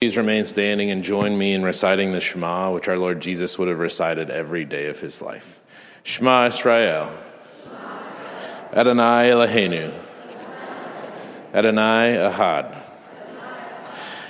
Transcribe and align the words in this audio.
Please 0.00 0.16
remain 0.16 0.44
standing 0.44 0.92
and 0.92 1.02
join 1.02 1.36
me 1.36 1.52
in 1.52 1.64
reciting 1.64 2.12
the 2.12 2.20
Shema, 2.20 2.70
which 2.70 2.86
our 2.86 2.96
Lord 2.96 3.18
Jesus 3.20 3.58
would 3.58 3.66
have 3.66 3.80
recited 3.80 4.30
every 4.30 4.64
day 4.64 4.86
of 4.86 5.00
his 5.00 5.20
life. 5.20 5.58
Shema 6.04 6.46
Israel. 6.46 7.12
Adonai 8.72 9.28
Eloheinu. 9.30 9.92
Adonai 11.52 12.14
Ahad. 12.14 12.80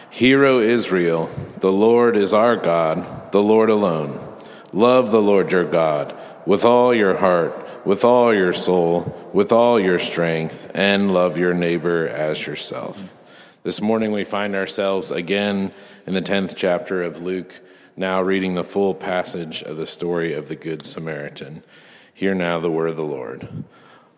Hero 0.08 0.58
Israel, 0.60 1.28
the 1.58 1.70
Lord 1.70 2.16
is 2.16 2.32
our 2.32 2.56
God, 2.56 3.30
the 3.32 3.42
Lord 3.42 3.68
alone. 3.68 4.18
Love 4.72 5.10
the 5.10 5.20
Lord 5.20 5.52
your 5.52 5.66
God 5.66 6.16
with 6.46 6.64
all 6.64 6.94
your 6.94 7.18
heart, 7.18 7.86
with 7.86 8.06
all 8.06 8.32
your 8.32 8.54
soul, 8.54 9.30
with 9.34 9.52
all 9.52 9.78
your 9.78 9.98
strength, 9.98 10.70
and 10.72 11.12
love 11.12 11.36
your 11.36 11.52
neighbor 11.52 12.08
as 12.08 12.46
yourself. 12.46 13.14
This 13.64 13.80
morning 13.80 14.12
we 14.12 14.22
find 14.22 14.54
ourselves 14.54 15.10
again 15.10 15.72
in 16.06 16.14
the 16.14 16.22
10th 16.22 16.54
chapter 16.54 17.02
of 17.02 17.22
Luke, 17.22 17.58
now 17.96 18.22
reading 18.22 18.54
the 18.54 18.62
full 18.62 18.94
passage 18.94 19.64
of 19.64 19.76
the 19.76 19.84
story 19.84 20.32
of 20.32 20.46
the 20.46 20.54
Good 20.54 20.84
Samaritan. 20.84 21.64
Hear 22.14 22.36
now 22.36 22.60
the 22.60 22.70
word 22.70 22.90
of 22.90 22.96
the 22.96 23.02
Lord. 23.02 23.64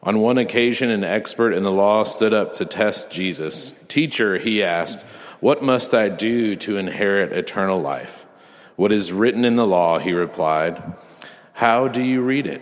On 0.03 0.21
one 0.21 0.37
occasion, 0.37 0.91
an 0.91 1.05
expert 1.05 1.55
in 1.55 1.63
the 1.63 1.73
law 1.73 2.03
stood 2.03 2.35
up 2.35 2.53
to 2.55 2.67
test 2.67 3.11
Jesus. 3.11 3.73
Teacher, 3.89 4.37
he 4.37 4.63
asked, 4.63 5.07
What 5.41 5.63
must 5.63 5.95
I 5.95 6.11
do 6.11 6.55
to 6.57 6.77
inherit 6.77 7.33
eternal 7.33 7.81
life? 7.81 8.27
What 8.77 8.93
is 8.93 9.11
written 9.11 9.47
in 9.47 9.57
the 9.57 9.67
law, 9.67 9.99
he 9.99 10.13
replied. 10.13 10.83
How 11.55 11.89
do 11.89 12.03
you 12.03 12.21
read 12.21 12.47
it? 12.47 12.61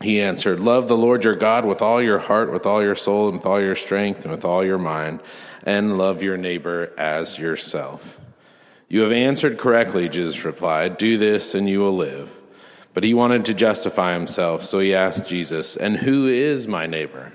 He 0.00 0.22
answered, 0.22 0.58
Love 0.58 0.88
the 0.88 0.96
Lord 0.96 1.24
your 1.24 1.36
God 1.36 1.66
with 1.66 1.82
all 1.82 2.02
your 2.02 2.18
heart, 2.18 2.50
with 2.50 2.64
all 2.64 2.82
your 2.82 2.94
soul, 2.94 3.28
and 3.28 3.36
with 3.36 3.46
all 3.46 3.60
your 3.60 3.76
strength, 3.76 4.24
and 4.24 4.32
with 4.32 4.44
all 4.46 4.64
your 4.64 4.78
mind 4.78 5.20
and 5.62 5.98
love 5.98 6.22
your 6.22 6.36
neighbor 6.36 6.92
as 6.98 7.38
yourself. 7.38 8.20
You 8.88 9.00
have 9.02 9.12
answered 9.12 9.58
correctly, 9.58 10.08
Jesus 10.08 10.44
replied. 10.44 10.98
Do 10.98 11.16
this 11.16 11.54
and 11.54 11.68
you 11.68 11.80
will 11.80 11.96
live. 11.96 12.36
But 12.94 13.04
he 13.04 13.14
wanted 13.14 13.46
to 13.46 13.54
justify 13.54 14.12
himself, 14.12 14.62
so 14.64 14.78
he 14.78 14.94
asked 14.94 15.26
Jesus, 15.26 15.76
And 15.76 15.96
who 15.96 16.26
is 16.26 16.66
my 16.66 16.86
neighbor? 16.86 17.32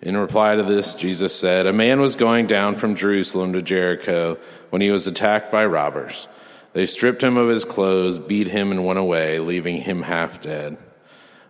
In 0.00 0.16
reply 0.16 0.54
to 0.54 0.62
this, 0.62 0.94
Jesus 0.94 1.34
said, 1.34 1.66
A 1.66 1.72
man 1.72 2.00
was 2.00 2.14
going 2.14 2.46
down 2.46 2.74
from 2.74 2.94
Jerusalem 2.94 3.52
to 3.54 3.62
Jericho 3.62 4.38
when 4.70 4.82
he 4.82 4.90
was 4.90 5.06
attacked 5.06 5.50
by 5.50 5.64
robbers. 5.64 6.28
They 6.72 6.86
stripped 6.86 7.24
him 7.24 7.36
of 7.36 7.48
his 7.48 7.64
clothes, 7.64 8.18
beat 8.18 8.48
him, 8.48 8.70
and 8.70 8.84
went 8.84 8.98
away, 8.98 9.38
leaving 9.38 9.78
him 9.78 10.02
half 10.02 10.40
dead. 10.40 10.76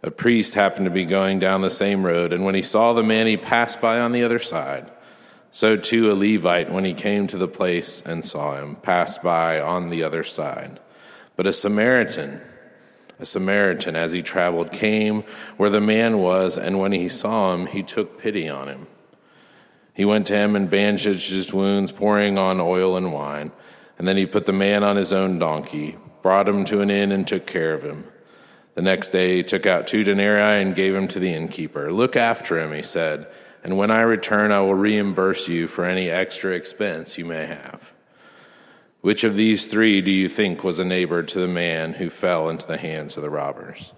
A 0.03 0.11
priest 0.11 0.55
happened 0.55 0.85
to 0.85 0.91
be 0.91 1.05
going 1.05 1.41
down 1.41 1.61
the 1.61 1.71
same 1.71 2.07
road, 2.07 2.33
and 2.33 2.45
when 2.45 2.55
he 2.55 2.63
saw 2.63 2.93
the 2.93 3.03
man, 3.03 3.27
he 3.27 3.37
passed 3.37 3.81
by 3.81 3.99
on 3.99 4.13
the 4.13 4.23
other 4.23 4.39
side. 4.39 4.89
So 5.51 5.77
too 5.77 6.11
a 6.11 6.15
Levite, 6.15 6.71
when 6.71 6.85
he 6.85 6.95
came 6.95 7.27
to 7.29 7.39
the 7.39 7.49
place 7.49 8.03
and 8.03 8.25
saw 8.25 8.57
him, 8.61 8.77
passed 8.77 9.23
by 9.23 9.61
on 9.61 9.89
the 9.89 10.03
other 10.03 10.23
side. 10.23 10.79
But 11.37 11.47
a 11.47 11.53
Samaritan, 11.53 12.41
a 13.19 13.25
Samaritan, 13.25 13.97
as 13.97 14.13
he 14.13 14.23
traveled, 14.23 14.73
came 14.73 15.23
where 15.57 15.71
the 15.71 15.81
man 15.81 16.19
was, 16.19 16.59
and 16.59 16.79
when 16.79 16.93
he 16.93 17.09
saw 17.09 17.55
him, 17.55 17.67
he 17.67 17.83
took 17.83 18.21
pity 18.21 18.49
on 18.49 18.69
him. 18.69 18.87
He 19.95 20.05
went 20.05 20.27
to 20.27 20.37
him 20.37 20.55
and 20.55 20.71
bandaged 20.71 21.31
his 21.31 21.53
wounds, 21.53 21.93
pouring 21.93 22.39
on 22.39 22.61
oil 22.61 22.97
and 22.97 23.13
wine. 23.13 23.51
And 23.99 24.07
then 24.07 24.17
he 24.17 24.27
put 24.27 24.47
the 24.47 24.53
man 24.53 24.85
on 24.85 24.97
his 24.97 25.13
own 25.13 25.41
donkey, 25.41 25.97
brought 26.23 26.49
him 26.49 26.65
to 26.67 26.81
an 26.81 26.91
inn, 26.91 27.11
and 27.11 27.27
took 27.27 27.47
care 27.47 27.75
of 27.75 27.83
him. 27.83 28.05
The 28.75 28.83
next 28.83 29.11
day 29.11 29.39
he 29.39 29.43
took 29.43 29.67
out 29.67 29.89
two 29.89 30.05
denarii 30.05 30.63
and 30.63 30.73
gave 30.73 30.95
him 30.95 31.09
to 31.09 31.19
the 31.19 31.35
innkeeper. 31.35 31.93
Look 31.93 32.15
after 32.15 32.61
him, 32.61 32.73
he 32.73 32.83
said 32.83 33.27
and 33.63 33.77
when 33.77 33.91
I 33.91 34.01
return, 34.01 34.53
I 34.53 34.61
will 34.61 34.75
reimburse 34.75 35.49
you 35.49 35.67
for 35.67 35.85
any 35.85 36.11
extra 36.11 36.53
expense 36.53 37.19
you 37.19 37.25
may 37.25 37.47
have. 37.47 37.93
Which 39.01 39.25
of 39.25 39.37
these 39.37 39.67
three 39.67 40.01
do 40.01 40.11
you 40.11 40.29
think 40.29 40.65
was 40.65 40.79
a 40.79 40.85
neighbor 40.85 41.23
to 41.23 41.39
the 41.41 41.49
man 41.49 41.95
who 41.95 42.11
fell 42.11 42.49
into 42.49 42.67
the 42.67 42.79
hands 42.79 43.17
of 43.17 43.23
the 43.23 43.31
robbers? 43.31 43.93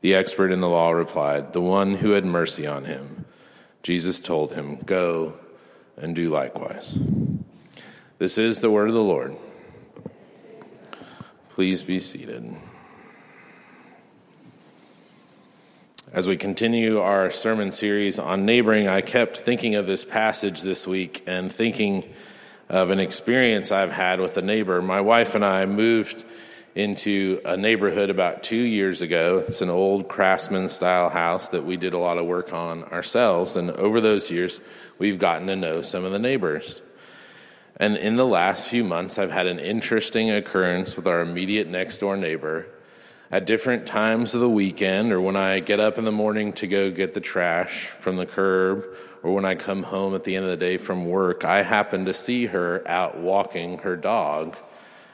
The 0.00 0.14
expert 0.14 0.50
in 0.50 0.60
the 0.60 0.68
law 0.68 0.90
replied, 0.90 1.52
The 1.52 1.60
one 1.60 1.96
who 1.96 2.10
had 2.10 2.24
mercy 2.24 2.66
on 2.66 2.84
him. 2.84 3.24
Jesus 3.82 4.18
told 4.18 4.54
him, 4.54 4.76
Go 4.76 5.38
and 5.96 6.14
do 6.14 6.28
likewise. 6.28 6.98
This 8.18 8.38
is 8.38 8.60
the 8.60 8.70
word 8.70 8.88
of 8.88 8.94
the 8.94 9.02
Lord. 9.02 9.36
Please 11.50 11.82
be 11.82 11.98
seated. 11.98 12.56
As 16.14 16.28
we 16.28 16.36
continue 16.36 17.00
our 17.00 17.30
sermon 17.30 17.72
series 17.72 18.18
on 18.18 18.44
neighboring, 18.44 18.86
I 18.86 19.00
kept 19.00 19.38
thinking 19.38 19.76
of 19.76 19.86
this 19.86 20.04
passage 20.04 20.60
this 20.60 20.86
week 20.86 21.24
and 21.26 21.50
thinking 21.50 22.04
of 22.68 22.90
an 22.90 23.00
experience 23.00 23.72
I've 23.72 23.92
had 23.92 24.20
with 24.20 24.36
a 24.36 24.42
neighbor. 24.42 24.82
My 24.82 25.00
wife 25.00 25.34
and 25.34 25.42
I 25.42 25.64
moved 25.64 26.22
into 26.74 27.40
a 27.46 27.56
neighborhood 27.56 28.10
about 28.10 28.42
two 28.42 28.58
years 28.58 29.00
ago. 29.00 29.42
It's 29.46 29.62
an 29.62 29.70
old 29.70 30.06
craftsman 30.06 30.68
style 30.68 31.08
house 31.08 31.48
that 31.48 31.64
we 31.64 31.78
did 31.78 31.94
a 31.94 31.98
lot 31.98 32.18
of 32.18 32.26
work 32.26 32.52
on 32.52 32.84
ourselves. 32.84 33.56
And 33.56 33.70
over 33.70 34.02
those 34.02 34.30
years, 34.30 34.60
we've 34.98 35.18
gotten 35.18 35.46
to 35.46 35.56
know 35.56 35.80
some 35.80 36.04
of 36.04 36.12
the 36.12 36.18
neighbors. 36.18 36.82
And 37.78 37.96
in 37.96 38.16
the 38.16 38.26
last 38.26 38.68
few 38.68 38.84
months, 38.84 39.18
I've 39.18 39.32
had 39.32 39.46
an 39.46 39.58
interesting 39.58 40.30
occurrence 40.30 40.94
with 40.94 41.06
our 41.06 41.20
immediate 41.22 41.68
next 41.68 42.00
door 42.00 42.18
neighbor 42.18 42.66
at 43.32 43.46
different 43.46 43.86
times 43.86 44.34
of 44.34 44.42
the 44.42 44.48
weekend 44.48 45.10
or 45.10 45.18
when 45.18 45.36
I 45.36 45.60
get 45.60 45.80
up 45.80 45.96
in 45.96 46.04
the 46.04 46.12
morning 46.12 46.52
to 46.54 46.66
go 46.66 46.90
get 46.90 47.14
the 47.14 47.20
trash 47.20 47.86
from 47.86 48.16
the 48.16 48.26
curb 48.26 48.84
or 49.22 49.34
when 49.34 49.46
I 49.46 49.54
come 49.54 49.84
home 49.84 50.14
at 50.14 50.24
the 50.24 50.36
end 50.36 50.44
of 50.44 50.50
the 50.50 50.56
day 50.58 50.76
from 50.76 51.06
work, 51.06 51.42
I 51.42 51.62
happen 51.62 52.04
to 52.04 52.12
see 52.12 52.46
her 52.46 52.86
out 52.86 53.16
walking 53.16 53.78
her 53.78 53.96
dog. 53.96 54.56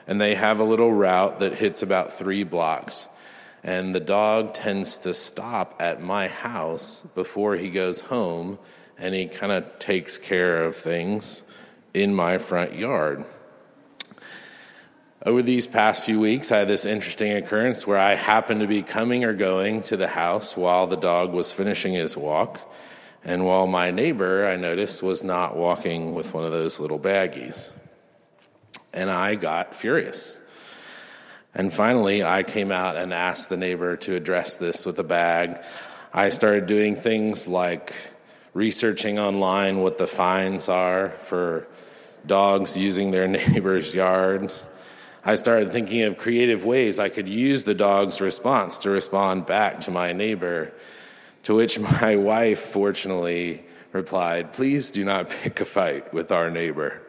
And 0.09 0.21
they 0.21 0.35
have 0.35 0.59
a 0.59 0.65
little 0.65 0.93
route 0.93 1.39
that 1.39 1.55
hits 1.55 1.83
about 1.83 2.13
three 2.13 2.43
blocks. 2.43 3.09
And 3.63 3.95
the 3.95 4.01
dog 4.01 4.53
tends 4.53 4.99
to 4.99 5.15
stop 5.15 5.77
at 5.79 6.03
my 6.03 6.27
house 6.27 7.05
before 7.15 7.57
he 7.57 7.71
goes 7.71 8.01
home 8.01 8.59
and 8.99 9.15
he 9.15 9.27
kind 9.27 9.53
of 9.53 9.79
takes 9.79 10.19
care 10.19 10.65
of 10.65 10.75
things 10.75 11.43
in 11.95 12.15
my 12.15 12.39
front 12.39 12.75
yard. 12.75 13.25
Over 15.27 15.43
these 15.43 15.67
past 15.67 16.05
few 16.05 16.21
weeks, 16.21 16.53
I 16.53 16.59
had 16.59 16.69
this 16.69 16.85
interesting 16.85 17.33
occurrence 17.33 17.85
where 17.85 17.99
I 17.99 18.15
happened 18.15 18.61
to 18.61 18.69
be 18.69 18.85
coming 18.85 19.25
or 19.25 19.33
going 19.33 19.83
to 19.85 19.97
the 19.97 20.07
house 20.07 20.57
while 20.57 20.87
the 20.87 20.97
dog 20.97 21.33
was 21.33 21.51
finishing 21.51 21.93
his 21.93 22.17
walk, 22.17 22.61
and 23.25 23.45
while 23.45 23.67
my 23.67 23.91
neighbor, 23.91 24.47
I 24.47 24.55
noticed, 24.55 25.03
was 25.03 25.25
not 25.25 25.57
walking 25.57 26.15
with 26.15 26.35
one 26.35 26.45
of 26.45 26.53
those 26.53 26.79
little 26.79 27.01
baggies. 27.01 27.73
And 28.95 29.11
I 29.11 29.35
got 29.35 29.75
furious. 29.75 30.41
And 31.53 31.75
finally, 31.75 32.23
I 32.23 32.45
came 32.45 32.71
out 32.71 32.95
and 32.97 33.13
asked 33.13 33.49
the 33.49 33.57
neighbor 33.57 33.97
to 33.97 34.15
address 34.15 34.57
this 34.57 34.87
with 34.87 35.01
a 35.01 35.05
bag. 35.05 35.59
I 36.15 36.29
started 36.29 36.69
doing 36.69 36.95
things 36.95 37.49
like 37.49 37.93
researching 38.55 39.19
online 39.19 39.79
what 39.79 39.99
the 39.99 40.07
fines 40.07 40.69
are 40.69 41.09
for 41.09 41.67
dogs 42.25 42.77
using 42.77 43.11
their 43.11 43.27
neighbor's 43.29 43.93
yards. 43.93 44.69
I 45.29 45.35
started 45.35 45.73
thinking 45.73 46.05
of 46.05 46.17
creative 46.17 46.65
ways 46.65 46.99
I 46.99 47.11
could 47.11 47.29
use 47.29 47.65
the 47.65 47.75
dog's 47.75 48.19
response 48.19 48.79
to 48.79 48.89
respond 48.89 49.45
back 49.45 49.81
to 49.81 49.91
my 49.91 50.15
neighbor. 50.15 50.73
To 51.43 51.55
which 51.55 51.79
my 52.01 52.17
wife, 52.17 52.61
fortunately, 52.61 53.63
replied, 53.93 54.55
Please 54.55 54.91
do 54.91 55.05
not 55.05 55.29
pick 55.29 55.61
a 55.61 55.67
fight 55.67 56.15
with 56.15 56.33
our 56.33 56.49
neighbor. 56.49 57.03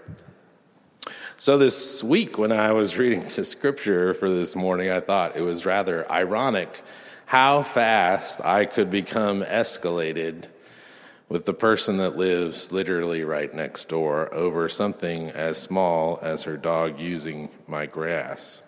So, 1.38 1.58
this 1.58 2.04
week, 2.04 2.38
when 2.38 2.52
I 2.52 2.74
was 2.74 2.98
reading 2.98 3.24
the 3.24 3.46
scripture 3.46 4.14
for 4.14 4.30
this 4.30 4.54
morning, 4.54 4.92
I 4.92 5.00
thought 5.00 5.38
it 5.38 5.42
was 5.42 5.66
rather 5.66 6.12
ironic 6.12 6.82
how 7.28 7.62
fast 7.62 8.44
I 8.44 8.66
could 8.66 8.92
become 8.92 9.44
escalated 9.44 10.48
with 11.30 11.46
the 11.46 11.54
person 11.54 11.98
that 11.98 12.18
lives 12.18 12.72
literally 12.72 13.24
right 13.24 13.54
next 13.54 13.88
door 13.88 14.34
over 14.34 14.68
something 14.68 15.30
as 15.30 15.60
small 15.60 16.20
as 16.24 16.44
her 16.44 16.58
dog 16.58 17.00
using 17.00 17.50
my 17.68 17.86
grass. 17.86 18.64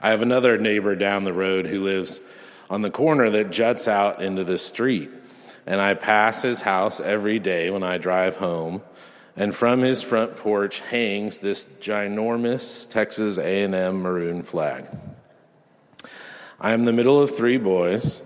I 0.00 0.10
have 0.10 0.22
another 0.22 0.56
neighbor 0.56 0.94
down 0.94 1.24
the 1.24 1.32
road 1.32 1.66
who 1.66 1.82
lives 1.82 2.20
on 2.70 2.82
the 2.82 2.90
corner 2.90 3.28
that 3.30 3.50
juts 3.50 3.88
out 3.88 4.22
into 4.22 4.44
the 4.44 4.58
street, 4.58 5.10
and 5.66 5.80
I 5.80 5.94
pass 5.94 6.42
his 6.42 6.60
house 6.60 7.00
every 7.00 7.40
day 7.40 7.68
when 7.68 7.82
I 7.82 7.98
drive 7.98 8.36
home. 8.36 8.82
And 9.36 9.54
from 9.54 9.80
his 9.80 10.02
front 10.02 10.36
porch 10.36 10.80
hangs 10.80 11.38
this 11.38 11.64
ginormous 11.64 12.90
Texas 12.90 13.38
A&M 13.38 14.02
maroon 14.02 14.42
flag. 14.42 14.86
I 16.60 16.72
am 16.72 16.86
the 16.86 16.92
middle 16.92 17.22
of 17.22 17.34
three 17.34 17.58
boys. 17.58 18.22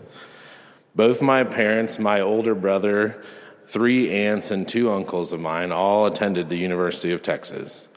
Both 0.95 1.23
my 1.23 1.45
parents, 1.45 1.99
my 1.99 2.21
older 2.21 2.55
brother, 2.55 3.23
three 3.65 4.11
aunts, 4.11 4.51
and 4.51 4.69
two 4.69 4.91
uncles 4.91 5.33
of 5.33 5.41
mine 5.41 5.73
all 5.73 6.07
attended 6.07 6.49
the 6.49 6.59
University 6.59 7.13
of 7.13 7.23
Texas. 7.23 7.89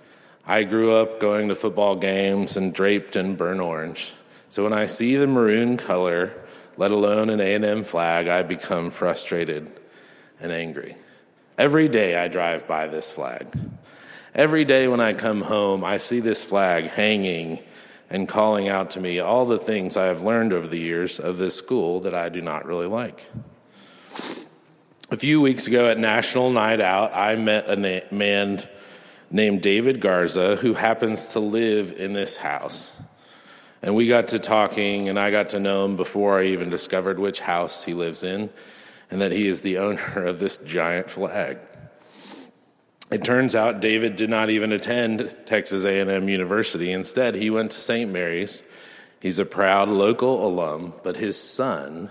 I 0.47 0.63
grew 0.63 0.93
up 0.93 1.19
going 1.19 1.49
to 1.49 1.55
football 1.55 1.95
games 1.95 2.55
and 2.55 2.73
draped 2.73 3.15
in 3.15 3.35
burnt 3.35 3.59
orange. 3.59 4.13
So 4.47 4.63
when 4.63 4.73
I 4.73 4.85
see 4.85 5.17
the 5.17 5.27
maroon 5.27 5.75
color, 5.75 6.33
let 6.77 6.91
alone 6.91 7.29
an 7.29 7.41
A&M 7.41 7.83
flag, 7.83 8.27
I 8.27 8.43
become 8.43 8.91
frustrated 8.91 9.69
and 10.39 10.51
angry. 10.51 10.95
Every 11.57 11.89
day 11.89 12.15
I 12.15 12.27
drive 12.27 12.67
by 12.67 12.87
this 12.87 13.11
flag. 13.11 13.47
Every 14.33 14.65
day 14.65 14.87
when 14.87 15.01
I 15.01 15.13
come 15.13 15.41
home, 15.41 15.83
I 15.83 15.97
see 15.97 16.19
this 16.19 16.43
flag 16.43 16.85
hanging 16.85 17.59
and 18.09 18.27
calling 18.27 18.67
out 18.67 18.91
to 18.91 19.01
me 19.01 19.19
all 19.19 19.45
the 19.45 19.57
things 19.57 19.97
I 19.97 20.05
have 20.05 20.21
learned 20.21 20.53
over 20.53 20.67
the 20.67 20.79
years 20.79 21.19
of 21.19 21.37
this 21.37 21.55
school 21.55 21.99
that 22.01 22.13
I 22.13 22.29
do 22.29 22.41
not 22.41 22.65
really 22.65 22.87
like. 22.87 23.29
A 25.11 25.17
few 25.17 25.39
weeks 25.41 25.67
ago 25.67 25.87
at 25.89 25.97
National 25.97 26.49
Night 26.49 26.81
Out, 26.81 27.13
I 27.13 27.35
met 27.35 27.67
a 27.67 27.75
na- 27.75 28.07
man 28.11 28.67
named 29.29 29.61
David 29.61 29.99
Garza 29.99 30.55
who 30.57 30.73
happens 30.73 31.27
to 31.27 31.39
live 31.39 31.93
in 31.97 32.13
this 32.13 32.37
house. 32.37 32.99
And 33.81 33.95
we 33.95 34.07
got 34.07 34.29
to 34.29 34.39
talking, 34.39 35.09
and 35.09 35.19
I 35.19 35.29
got 35.29 35.49
to 35.49 35.59
know 35.59 35.85
him 35.85 35.95
before 35.95 36.39
I 36.39 36.45
even 36.45 36.69
discovered 36.69 37.19
which 37.19 37.39
house 37.41 37.83
he 37.83 37.93
lives 37.93 38.23
in, 38.23 38.49
and 39.11 39.21
that 39.21 39.31
he 39.31 39.47
is 39.47 39.61
the 39.61 39.77
owner 39.79 40.25
of 40.25 40.39
this 40.39 40.57
giant 40.57 41.09
flag. 41.09 41.57
It 43.11 43.23
turns 43.23 43.55
out 43.55 43.81
David 43.81 44.15
did 44.15 44.29
not 44.29 44.49
even 44.49 44.71
attend 44.71 45.33
Texas 45.45 45.83
A&M 45.83 46.27
University. 46.27 46.91
Instead, 46.91 47.35
he 47.35 47.51
went 47.51 47.71
to 47.71 47.79
St. 47.79 48.11
Mary's. 48.11 48.63
He's 49.21 49.37
a 49.37 49.45
proud 49.45 49.89
local 49.89 50.45
alum, 50.45 50.93
but 51.03 51.17
his 51.17 51.39
son 51.39 52.09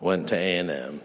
went 0.00 0.28
to 0.28 0.36
A&M. 0.36 1.02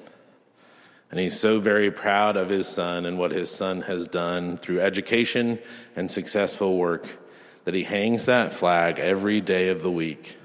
And 1.11 1.19
he's 1.19 1.37
so 1.39 1.59
very 1.59 1.91
proud 1.91 2.37
of 2.37 2.49
his 2.49 2.67
son 2.67 3.05
and 3.05 3.19
what 3.19 3.31
his 3.31 3.51
son 3.51 3.81
has 3.81 4.07
done 4.07 4.57
through 4.57 4.79
education 4.79 5.59
and 5.95 6.09
successful 6.09 6.77
work 6.77 7.17
that 7.65 7.73
he 7.73 7.83
hangs 7.83 8.25
that 8.25 8.53
flag 8.53 8.99
every 8.99 9.41
day 9.41 9.69
of 9.69 9.81
the 9.81 9.91
week 9.91 10.37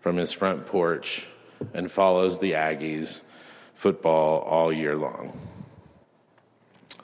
from 0.00 0.16
his 0.16 0.32
front 0.32 0.66
porch 0.66 1.26
and 1.74 1.90
follows 1.90 2.40
the 2.40 2.52
Aggies 2.52 3.22
football 3.74 4.40
all 4.40 4.72
year 4.72 4.96
long. 4.96 5.38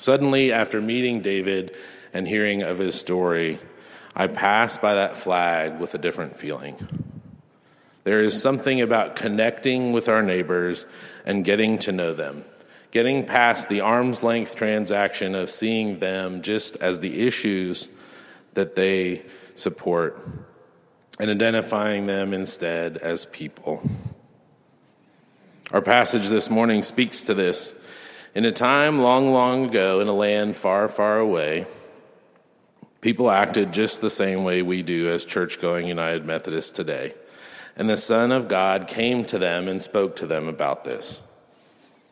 Suddenly, 0.03 0.53
after 0.53 0.81
meeting 0.81 1.21
David 1.21 1.77
and 2.13 2.27
hearing 2.27 2.65
of 2.65 2.79
his 2.79 2.99
story, 2.99 3.61
I 4.17 4.27
pass 4.27 4.77
by 4.77 4.97
that 4.97 5.17
flag 5.17 5.79
with 5.79 5.95
a 5.95 5.99
different 5.99 6.37
feeling. 6.37 6.77
There 8.03 8.21
is 8.21 8.43
something 8.43 8.81
about 8.81 9.15
connecting 9.15 9.93
with 9.93 10.09
our 10.09 10.21
neighbors 10.21 10.87
and 11.25 11.45
getting 11.45 11.79
to 11.79 11.93
know 11.93 12.15
them, 12.15 12.45
getting 12.91 13.25
past 13.25 13.69
the 13.69 13.83
arm's 13.83 14.25
length 14.25 14.57
transaction 14.57 15.37
of 15.37 15.49
seeing 15.49 16.01
them 16.01 16.43
just 16.43 16.83
as 16.83 16.99
the 16.99 17.25
issues 17.25 17.89
that 18.55 18.75
they 18.75 19.23
support 19.55 20.21
and 21.21 21.31
identifying 21.31 22.09
them 22.09 22.35
instead 22.35 22.97
as 22.97 23.25
people. 23.27 23.89
Our 25.71 25.81
passage 25.81 26.27
this 26.27 26.51
morning 26.51 26.83
speaks 26.83 27.23
to 27.23 27.35
this. 27.35 27.77
In 28.35 28.47
a 28.47 28.53
time 28.53 29.01
long, 29.03 29.31
long 29.31 29.67
ago, 29.67 30.01
in 30.01 30.09
a 30.09 30.15
land 30.15 30.57
far, 30.57 30.89
far 30.89 31.19
away, 31.19 31.67
people 33.03 33.31
acted 33.31 33.73
just 33.73 34.01
the 34.01 34.09
same 34.09 34.43
way 34.43 34.63
we 34.63 34.83
do 34.83 35.11
as 35.11 35.27
church 35.27 35.61
going 35.61 35.87
United 35.87 36.25
Methodists 36.25 36.71
today. 36.71 37.13
And 37.77 37.91
the 37.91 37.99
Son 37.99 38.33
of 38.33 38.49
God 38.49 38.89
came 38.89 39.27
to 39.27 39.39
them 39.39 39.69
and 39.69 39.83
spoke 39.83 40.17
to 40.17 40.27
them 40.27 40.49
about 40.49 40.85
this. 40.85 41.23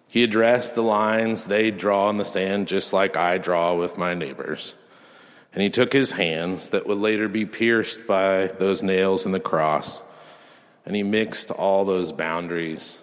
He 0.08 0.22
addressed 0.22 0.74
the 0.74 0.82
lines 0.82 1.46
they 1.46 1.70
draw 1.70 2.10
in 2.10 2.18
the 2.18 2.24
sand 2.26 2.68
just 2.68 2.92
like 2.92 3.16
I 3.16 3.38
draw 3.38 3.74
with 3.74 3.96
my 3.96 4.12
neighbors. 4.12 4.74
And 5.54 5.62
he 5.62 5.70
took 5.70 5.94
his 5.94 6.12
hands 6.12 6.68
that 6.68 6.86
would 6.86 6.98
later 6.98 7.28
be 7.28 7.46
pierced 7.46 8.06
by 8.06 8.48
those 8.48 8.82
nails 8.82 9.24
in 9.24 9.32
the 9.32 9.40
cross, 9.40 10.02
and 10.84 10.94
he 10.94 11.02
mixed 11.02 11.50
all 11.50 11.86
those 11.86 12.12
boundaries 12.12 13.00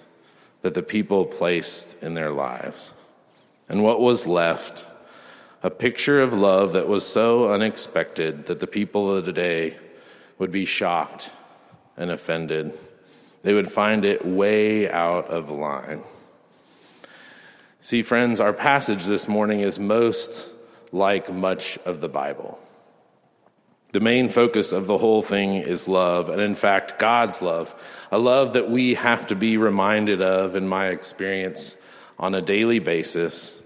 that 0.62 0.76
the 0.76 0.84
people 0.84 1.26
placed 1.26 2.04
in 2.04 2.14
their 2.14 2.32
lives. 2.32 2.94
And 3.70 3.84
what 3.84 4.00
was 4.00 4.26
left? 4.26 4.86
A 5.64 5.70
picture 5.70 6.22
of 6.22 6.34
love 6.34 6.74
that 6.74 6.88
was 6.88 7.06
so 7.06 7.52
unexpected 7.52 8.46
that 8.46 8.60
the 8.60 8.68
people 8.68 9.14
of 9.16 9.26
the 9.26 9.34
day 9.34 9.78
would 10.38 10.52
be 10.52 10.66
shocked 10.66 11.32
and 11.98 12.12
offended. 12.12 12.74
They 13.42 13.54
would 13.54 13.72
find 13.72 14.06
it 14.06 14.26
way 14.26 14.90
out 14.90 15.28
of 15.28 15.50
line. 15.50 16.04
See, 17.82 18.04
friends, 18.04 18.40
our 18.40 18.54
passage 18.54 19.06
this 19.06 19.28
morning 19.28 19.62
is 19.62 19.80
most 19.80 20.54
like 20.92 21.32
much 21.32 21.78
of 21.80 22.02
the 22.02 22.10
Bible. 22.10 22.60
The 23.94 24.00
main 24.00 24.30
focus 24.30 24.74
of 24.74 24.86
the 24.86 24.98
whole 24.98 25.22
thing 25.22 25.56
is 25.56 25.88
love, 25.88 26.30
and 26.30 26.42
in 26.42 26.56
fact, 26.56 27.00
God's 27.00 27.42
love, 27.42 27.74
a 28.12 28.20
love 28.20 28.54
that 28.54 28.70
we 28.70 28.96
have 28.96 29.28
to 29.28 29.36
be 29.36 29.58
reminded 29.58 30.22
of, 30.22 30.56
in 30.56 30.68
my 30.68 30.88
experience, 30.88 31.82
on 32.20 32.34
a 32.34 32.42
daily 32.42 32.80
basis, 32.80 33.62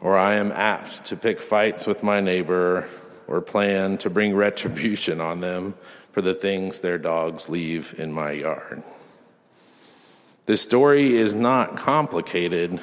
or 0.00 0.16
I 0.16 0.34
am 0.34 0.52
apt 0.52 1.06
to 1.06 1.16
pick 1.16 1.40
fights 1.40 1.86
with 1.86 2.02
my 2.02 2.20
neighbor 2.20 2.88
or 3.26 3.40
plan 3.40 3.98
to 3.98 4.10
bring 4.10 4.34
retribution 4.36 5.20
on 5.20 5.40
them 5.40 5.74
for 6.12 6.22
the 6.22 6.34
things 6.34 6.80
their 6.80 6.98
dogs 6.98 7.48
leave 7.48 7.98
in 7.98 8.12
my 8.12 8.32
yard. 8.32 8.82
This 10.44 10.60
story 10.60 11.16
is 11.16 11.34
not 11.34 11.76
complicated. 11.76 12.80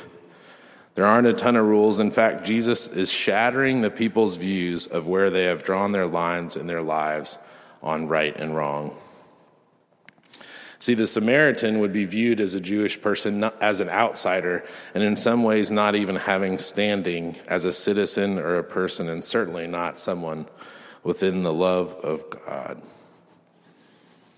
There 0.96 1.06
aren't 1.06 1.28
a 1.28 1.34
ton 1.34 1.56
of 1.56 1.66
rules. 1.66 2.00
In 2.00 2.10
fact, 2.10 2.46
Jesus 2.46 2.88
is 2.88 3.12
shattering 3.12 3.82
the 3.82 3.92
people's 3.92 4.38
views 4.38 4.88
of 4.88 5.08
where 5.08 5.30
they 5.30 5.44
have 5.44 5.64
drawn 5.64 5.92
their 5.92 6.08
lines 6.08 6.56
in 6.56 6.68
their 6.68 6.82
lives 6.82 7.38
on 7.84 8.08
right 8.08 8.36
and 8.36 8.56
wrong. 8.56 8.96
See, 10.82 10.94
the 10.94 11.08
Samaritan 11.08 11.80
would 11.80 11.92
be 11.92 12.06
viewed 12.06 12.40
as 12.40 12.56
a 12.56 12.62
Jewish 12.62 13.02
person, 13.02 13.44
as 13.60 13.82
an 13.82 13.90
outsider, 13.90 14.64
and 14.94 15.04
in 15.04 15.18
some 15.18 15.44
ways 15.44 15.70
not 15.70 15.94
even 15.94 16.16
having 16.16 16.58
standing 16.58 17.36
as 17.48 17.66
a 17.66 17.74
citizen 17.74 18.40
or 18.40 18.58
a 18.58 18.64
person, 18.64 19.10
and 19.10 19.24
certainly 19.24 19.68
not 19.68 20.00
someone 20.00 20.48
within 21.04 21.44
the 21.44 21.54
love 21.54 21.94
of 21.96 22.30
God. 22.30 22.82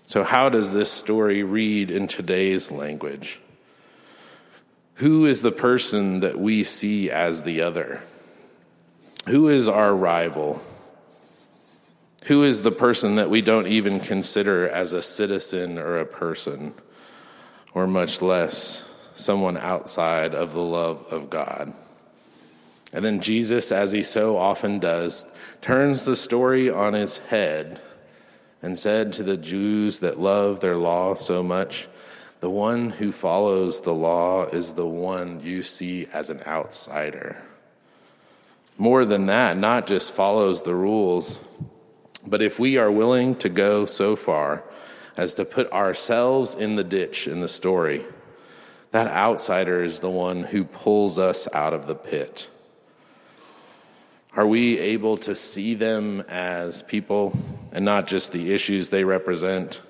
So, 0.06 0.24
how 0.24 0.48
does 0.48 0.72
this 0.72 0.90
story 0.90 1.44
read 1.44 1.92
in 1.92 2.08
today's 2.08 2.72
language? 2.72 3.40
Who 4.96 5.26
is 5.26 5.42
the 5.42 5.52
person 5.52 6.20
that 6.20 6.40
we 6.40 6.64
see 6.64 7.08
as 7.08 7.44
the 7.44 7.60
other? 7.60 8.02
Who 9.26 9.48
is 9.48 9.68
our 9.68 9.94
rival? 9.94 10.60
Who 12.26 12.44
is 12.44 12.62
the 12.62 12.70
person 12.70 13.16
that 13.16 13.30
we 13.30 13.42
don't 13.42 13.66
even 13.66 13.98
consider 13.98 14.68
as 14.68 14.92
a 14.92 15.02
citizen 15.02 15.76
or 15.76 15.98
a 15.98 16.06
person, 16.06 16.72
or 17.74 17.88
much 17.88 18.22
less 18.22 18.88
someone 19.14 19.56
outside 19.56 20.34
of 20.34 20.52
the 20.52 20.62
love 20.62 21.04
of 21.12 21.30
God? 21.30 21.72
And 22.92 23.04
then 23.04 23.20
Jesus, 23.20 23.72
as 23.72 23.90
he 23.90 24.04
so 24.04 24.36
often 24.36 24.78
does, 24.78 25.36
turns 25.62 26.04
the 26.04 26.14
story 26.14 26.70
on 26.70 26.94
its 26.94 27.18
head 27.18 27.80
and 28.60 28.78
said 28.78 29.12
to 29.14 29.24
the 29.24 29.36
Jews 29.36 29.98
that 29.98 30.20
love 30.20 30.60
their 30.60 30.76
law 30.76 31.14
so 31.14 31.42
much, 31.42 31.88
The 32.38 32.50
one 32.50 32.90
who 32.90 33.10
follows 33.10 33.80
the 33.80 33.94
law 33.94 34.44
is 34.44 34.74
the 34.74 34.86
one 34.86 35.40
you 35.42 35.64
see 35.64 36.06
as 36.12 36.30
an 36.30 36.40
outsider. 36.46 37.42
More 38.78 39.04
than 39.04 39.26
that, 39.26 39.56
not 39.56 39.88
just 39.88 40.12
follows 40.12 40.62
the 40.62 40.74
rules 40.74 41.38
but 42.26 42.42
if 42.42 42.58
we 42.58 42.76
are 42.76 42.90
willing 42.90 43.34
to 43.36 43.48
go 43.48 43.84
so 43.86 44.16
far 44.16 44.64
as 45.16 45.34
to 45.34 45.44
put 45.44 45.70
ourselves 45.72 46.54
in 46.54 46.76
the 46.76 46.84
ditch 46.84 47.26
in 47.26 47.40
the 47.40 47.48
story, 47.48 48.04
that 48.92 49.06
outsider 49.08 49.82
is 49.82 50.00
the 50.00 50.10
one 50.10 50.44
who 50.44 50.64
pulls 50.64 51.18
us 51.18 51.52
out 51.54 51.72
of 51.72 51.86
the 51.86 51.94
pit. 51.94 52.48
Are 54.34 54.46
we 54.46 54.78
able 54.78 55.16
to 55.18 55.34
see 55.34 55.74
them 55.74 56.22
as 56.22 56.82
people 56.82 57.38
and 57.72 57.84
not 57.84 58.06
just 58.06 58.32
the 58.32 58.52
issues 58.52 58.88
they 58.88 59.04
represent? 59.04 59.82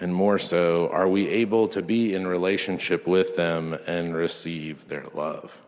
And 0.00 0.14
more 0.14 0.38
so, 0.38 0.88
are 0.88 1.08
we 1.08 1.28
able 1.28 1.68
to 1.68 1.82
be 1.82 2.14
in 2.14 2.26
relationship 2.26 3.06
with 3.06 3.36
them 3.36 3.76
and 3.86 4.14
receive 4.14 4.88
their 4.88 5.04
love? 5.14 5.60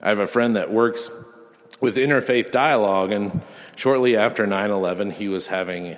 I 0.00 0.08
have 0.08 0.18
a 0.18 0.26
friend 0.26 0.56
that 0.56 0.70
works 0.70 1.10
with 1.80 1.96
interfaith 1.96 2.50
dialogue. 2.50 3.12
And 3.12 3.40
shortly 3.76 4.16
after 4.16 4.46
9 4.46 4.70
11, 4.70 5.12
he 5.12 5.28
was 5.28 5.46
having 5.48 5.96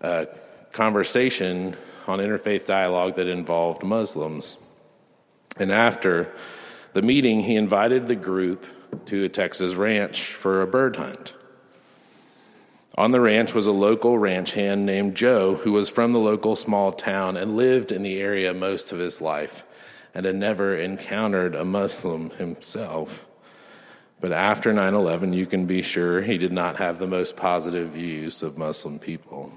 a 0.00 0.26
conversation 0.72 1.76
on 2.06 2.18
interfaith 2.18 2.66
dialogue 2.66 3.16
that 3.16 3.26
involved 3.26 3.82
Muslims. 3.82 4.56
And 5.58 5.72
after 5.72 6.32
the 6.92 7.02
meeting, 7.02 7.40
he 7.40 7.56
invited 7.56 8.06
the 8.06 8.14
group 8.14 8.64
to 9.06 9.24
a 9.24 9.28
Texas 9.28 9.74
ranch 9.74 10.32
for 10.32 10.62
a 10.62 10.66
bird 10.66 10.96
hunt. 10.96 11.34
On 12.98 13.10
the 13.10 13.20
ranch 13.20 13.54
was 13.54 13.66
a 13.66 13.72
local 13.72 14.18
ranch 14.18 14.52
hand 14.52 14.86
named 14.86 15.14
Joe, 15.14 15.56
who 15.56 15.72
was 15.72 15.90
from 15.90 16.14
the 16.14 16.18
local 16.18 16.56
small 16.56 16.92
town 16.92 17.36
and 17.36 17.56
lived 17.56 17.92
in 17.92 18.02
the 18.02 18.20
area 18.20 18.54
most 18.54 18.90
of 18.90 18.98
his 18.98 19.20
life 19.20 19.64
and 20.14 20.24
had 20.24 20.36
never 20.36 20.74
encountered 20.74 21.54
a 21.54 21.64
Muslim 21.64 22.30
himself. 22.30 23.25
But 24.20 24.32
after 24.32 24.72
9 24.72 24.94
11, 24.94 25.32
you 25.32 25.46
can 25.46 25.66
be 25.66 25.82
sure 25.82 26.22
he 26.22 26.38
did 26.38 26.52
not 26.52 26.76
have 26.76 26.98
the 26.98 27.06
most 27.06 27.36
positive 27.36 27.90
views 27.90 28.42
of 28.42 28.56
Muslim 28.56 28.98
people. 28.98 29.52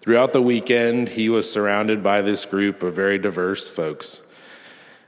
Throughout 0.00 0.32
the 0.32 0.42
weekend, 0.42 1.10
he 1.10 1.28
was 1.28 1.50
surrounded 1.50 2.02
by 2.02 2.22
this 2.22 2.44
group 2.44 2.82
of 2.82 2.94
very 2.94 3.18
diverse 3.18 3.68
folks. 3.68 4.20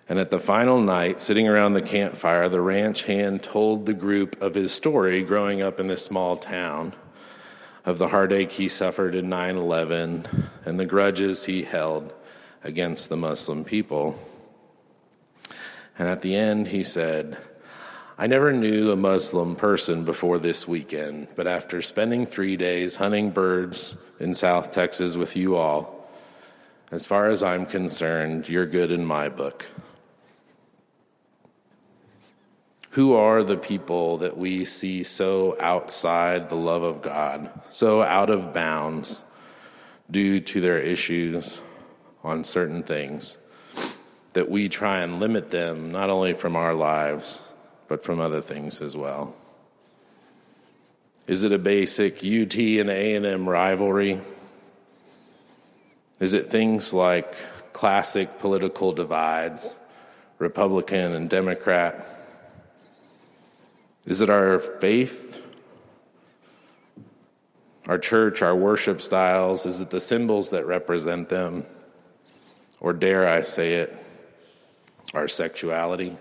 And 0.08 0.18
at 0.18 0.30
the 0.30 0.38
final 0.38 0.80
night, 0.80 1.20
sitting 1.20 1.48
around 1.48 1.72
the 1.72 1.82
campfire, 1.82 2.48
the 2.48 2.60
ranch 2.60 3.04
hand 3.04 3.42
told 3.42 3.86
the 3.86 3.94
group 3.94 4.40
of 4.40 4.54
his 4.54 4.70
story 4.70 5.24
growing 5.24 5.62
up 5.62 5.80
in 5.80 5.88
this 5.88 6.04
small 6.04 6.36
town, 6.36 6.94
of 7.84 7.98
the 7.98 8.08
heartache 8.08 8.52
he 8.52 8.68
suffered 8.68 9.14
in 9.14 9.28
9 9.28 9.56
11 9.56 10.26
and 10.64 10.80
the 10.80 10.86
grudges 10.86 11.44
he 11.44 11.64
held 11.64 12.12
against 12.62 13.08
the 13.08 13.16
Muslim 13.16 13.64
people. 13.64 14.18
And 15.98 16.08
at 16.08 16.22
the 16.22 16.34
end, 16.34 16.68
he 16.68 16.82
said, 16.82 17.36
I 18.16 18.28
never 18.28 18.52
knew 18.52 18.92
a 18.92 18.96
Muslim 18.96 19.56
person 19.56 20.04
before 20.04 20.38
this 20.38 20.68
weekend, 20.68 21.26
but 21.34 21.48
after 21.48 21.82
spending 21.82 22.26
three 22.26 22.56
days 22.56 22.94
hunting 22.96 23.30
birds 23.30 23.96
in 24.20 24.34
South 24.34 24.70
Texas 24.70 25.16
with 25.16 25.34
you 25.34 25.56
all, 25.56 26.08
as 26.92 27.06
far 27.06 27.28
as 27.28 27.42
I'm 27.42 27.66
concerned, 27.66 28.48
you're 28.48 28.66
good 28.66 28.92
in 28.92 29.04
my 29.04 29.28
book. 29.28 29.66
Who 32.90 33.14
are 33.14 33.42
the 33.42 33.56
people 33.56 34.18
that 34.18 34.36
we 34.36 34.64
see 34.64 35.02
so 35.02 35.56
outside 35.58 36.48
the 36.48 36.54
love 36.54 36.84
of 36.84 37.02
God, 37.02 37.50
so 37.70 38.00
out 38.00 38.30
of 38.30 38.54
bounds 38.54 39.22
due 40.08 40.38
to 40.38 40.60
their 40.60 40.78
issues 40.78 41.60
on 42.22 42.44
certain 42.44 42.84
things, 42.84 43.38
that 44.34 44.48
we 44.48 44.68
try 44.68 45.00
and 45.00 45.18
limit 45.18 45.50
them 45.50 45.90
not 45.90 46.10
only 46.10 46.32
from 46.32 46.54
our 46.54 46.74
lives, 46.74 47.42
but 47.88 48.02
from 48.02 48.20
other 48.20 48.40
things 48.40 48.80
as 48.80 48.96
well? 48.96 49.34
Is 51.26 51.42
it 51.44 51.52
a 51.52 51.58
basic 51.58 52.16
UT 52.18 52.56
and 52.56 52.90
A&M 52.90 53.48
rivalry? 53.48 54.20
Is 56.20 56.34
it 56.34 56.46
things 56.46 56.92
like 56.92 57.34
classic 57.72 58.38
political 58.40 58.92
divides, 58.92 59.78
Republican 60.38 61.12
and 61.12 61.30
Democrat? 61.30 62.06
Is 64.06 64.20
it 64.20 64.28
our 64.28 64.58
faith, 64.58 65.42
our 67.86 67.98
church, 67.98 68.42
our 68.42 68.54
worship 68.54 69.00
styles? 69.00 69.64
Is 69.64 69.80
it 69.80 69.90
the 69.90 70.00
symbols 70.00 70.50
that 70.50 70.66
represent 70.66 71.30
them? 71.30 71.64
Or 72.80 72.92
dare 72.92 73.26
I 73.26 73.42
say 73.42 73.76
it, 73.76 73.96
our 75.14 75.26
sexuality? 75.26 76.18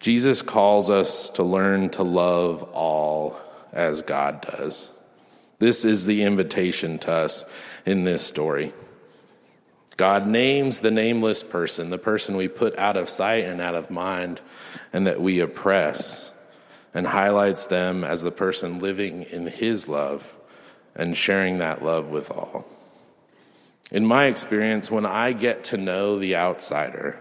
Jesus 0.00 0.42
calls 0.42 0.90
us 0.90 1.30
to 1.30 1.42
learn 1.42 1.90
to 1.90 2.02
love 2.02 2.62
all 2.72 3.38
as 3.72 4.02
God 4.02 4.42
does. 4.42 4.90
This 5.58 5.84
is 5.84 6.06
the 6.06 6.22
invitation 6.22 6.98
to 7.00 7.12
us 7.12 7.44
in 7.84 8.04
this 8.04 8.24
story. 8.24 8.72
God 9.96 10.28
names 10.28 10.80
the 10.80 10.92
nameless 10.92 11.42
person, 11.42 11.90
the 11.90 11.98
person 11.98 12.36
we 12.36 12.46
put 12.46 12.78
out 12.78 12.96
of 12.96 13.08
sight 13.08 13.44
and 13.44 13.60
out 13.60 13.74
of 13.74 13.90
mind, 13.90 14.40
and 14.92 15.06
that 15.08 15.20
we 15.20 15.40
oppress, 15.40 16.32
and 16.94 17.08
highlights 17.08 17.66
them 17.66 18.04
as 18.04 18.22
the 18.22 18.30
person 18.30 18.78
living 18.78 19.24
in 19.24 19.48
His 19.48 19.88
love 19.88 20.32
and 20.94 21.16
sharing 21.16 21.58
that 21.58 21.84
love 21.84 22.10
with 22.10 22.30
all. 22.30 22.64
In 23.90 24.06
my 24.06 24.26
experience, 24.26 24.90
when 24.90 25.06
I 25.06 25.32
get 25.32 25.64
to 25.64 25.76
know 25.76 26.18
the 26.18 26.36
outsider, 26.36 27.18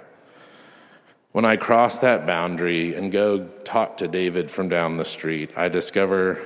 when 1.31 1.45
I 1.45 1.55
cross 1.55 1.99
that 1.99 2.25
boundary 2.25 2.95
and 2.95 3.11
go 3.11 3.45
talk 3.63 3.97
to 3.97 4.07
David 4.07 4.49
from 4.49 4.69
down 4.69 4.97
the 4.97 5.05
street, 5.05 5.51
I 5.55 5.69
discover 5.69 6.41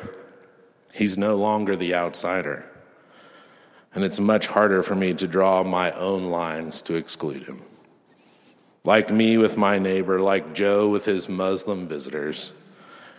he's 0.94 1.18
no 1.18 1.36
longer 1.36 1.76
the 1.76 1.96
outsider 1.96 2.66
and 3.94 4.04
it's 4.04 4.20
much 4.20 4.48
harder 4.48 4.84
for 4.84 4.96
me 4.96 5.14
to 5.14 5.28
draw 5.28 5.64
my 5.64 5.92
own 5.92 6.26
lines 6.26 6.82
to 6.84 6.96
exclude 6.96 7.44
him. 7.44 7.62
Like 8.84 9.12
me 9.12 9.38
with 9.38 9.58
my 9.58 9.80
neighbor, 9.80 10.22
like 10.22 10.54
Joe 10.54 10.90
with 10.90 11.06
his 11.06 11.30
Muslim 11.30 11.88
visitors, 11.88 12.52